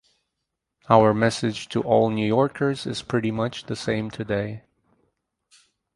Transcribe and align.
Our 0.89 1.13
message 1.13 1.69
to 1.69 1.81
all 1.83 2.09
New 2.09 2.25
Yorkers 2.25 2.87
is 2.87 3.03
pretty 3.03 3.29
much 3.29 3.65
the 3.65 3.75
same 3.75 4.09
today: 4.09 4.63